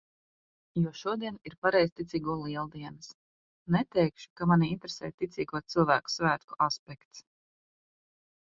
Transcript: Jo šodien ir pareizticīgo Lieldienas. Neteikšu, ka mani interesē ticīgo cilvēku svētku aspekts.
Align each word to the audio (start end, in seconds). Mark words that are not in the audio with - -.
Jo 0.83 0.91
šodien 0.99 1.35
ir 1.49 1.55
pareizticīgo 1.65 2.37
Lieldienas. 2.39 3.11
Neteikšu, 3.75 4.31
ka 4.41 4.49
mani 4.53 4.71
interesē 4.77 5.13
ticīgo 5.21 5.63
cilvēku 5.75 6.15
svētku 6.15 6.59
aspekts. 6.69 7.23